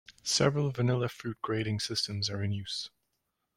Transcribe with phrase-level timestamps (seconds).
[0.23, 2.89] Several vanilla fruit grading systems are in use.